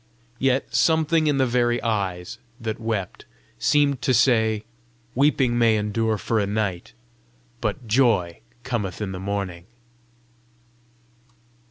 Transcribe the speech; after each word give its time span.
Yet 0.39 0.73
something 0.73 1.27
in 1.27 1.37
the 1.37 1.45
very 1.45 1.79
eyes 1.83 2.39
that 2.59 2.79
wept 2.79 3.25
seemed 3.59 4.01
to 4.01 4.15
say, 4.15 4.63
"Weeping 5.13 5.59
may 5.59 5.77
endure 5.77 6.17
for 6.17 6.39
a 6.39 6.47
night, 6.47 6.93
but 7.59 7.85
joy 7.85 8.39
cometh 8.63 8.99
in 8.99 9.11
the 9.11 9.19
morning." 9.19 9.67